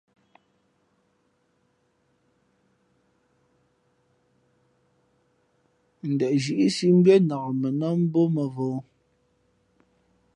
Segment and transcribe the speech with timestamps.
[6.07, 8.69] N ndαzhíʼsī mbʉ́ά nǎk mα nά mbō mᾱvǒ.